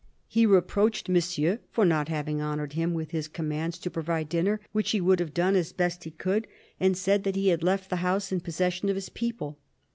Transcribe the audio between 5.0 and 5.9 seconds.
have done as